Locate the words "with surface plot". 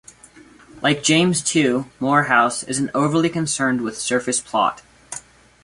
3.81-4.81